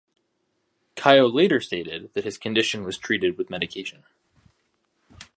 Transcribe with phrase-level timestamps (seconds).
[0.95, 4.03] Kyo later stated that his condition was treated with medication.